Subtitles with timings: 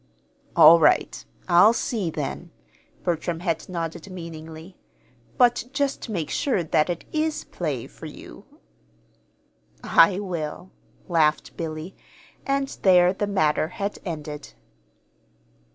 [0.55, 2.49] "All right, I'll see, then,"
[3.03, 4.75] Bertram had nodded meaningly.
[5.37, 8.45] "But just make sure that it is play for you!"
[9.83, 10.71] "I will,"
[11.07, 11.95] laughed Billy;
[12.47, 14.55] and there the matter had ended.